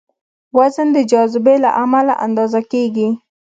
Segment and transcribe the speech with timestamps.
[0.57, 3.09] وزن د جاذبې له امله اندازه کېږي.